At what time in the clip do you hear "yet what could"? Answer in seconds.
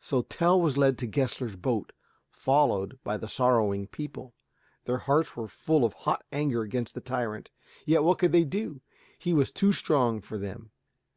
7.84-8.30